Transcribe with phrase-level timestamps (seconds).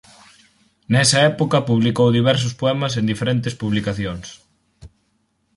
[0.93, 4.27] Nesa época publicou diversos poemas en diferentes publicacións.